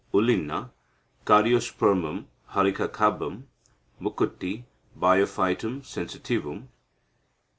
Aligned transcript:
Ulinna 0.15 0.71
(Cardiospermum 1.25 2.25
Halicacabum). 2.53 3.43
Mukutti 4.01 4.63
(Biophytum 4.97 5.81
sensitivum). 5.81 6.69